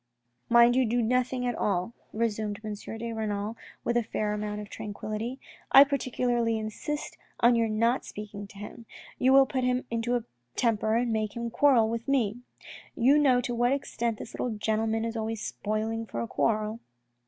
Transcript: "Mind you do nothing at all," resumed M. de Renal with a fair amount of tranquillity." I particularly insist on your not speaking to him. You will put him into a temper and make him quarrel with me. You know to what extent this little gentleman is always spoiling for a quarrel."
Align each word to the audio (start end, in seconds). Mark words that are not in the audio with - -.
"Mind 0.57 0.75
you 0.75 0.83
do 0.83 0.99
nothing 0.99 1.45
at 1.45 1.53
all," 1.53 1.93
resumed 2.11 2.59
M. 2.63 2.73
de 2.73 3.13
Renal 3.13 3.55
with 3.83 3.95
a 3.95 4.01
fair 4.01 4.33
amount 4.33 4.59
of 4.59 4.67
tranquillity." 4.67 5.39
I 5.71 5.83
particularly 5.83 6.57
insist 6.57 7.19
on 7.39 7.53
your 7.55 7.69
not 7.69 8.03
speaking 8.03 8.47
to 8.47 8.57
him. 8.57 8.87
You 9.19 9.31
will 9.31 9.45
put 9.45 9.63
him 9.63 9.85
into 9.91 10.15
a 10.15 10.23
temper 10.55 10.95
and 10.95 11.13
make 11.13 11.35
him 11.35 11.51
quarrel 11.51 11.87
with 11.87 12.07
me. 12.07 12.37
You 12.95 13.19
know 13.19 13.41
to 13.41 13.53
what 13.53 13.73
extent 13.73 14.17
this 14.17 14.33
little 14.33 14.57
gentleman 14.57 15.05
is 15.05 15.15
always 15.15 15.39
spoiling 15.41 16.07
for 16.07 16.19
a 16.21 16.27
quarrel." 16.27 16.79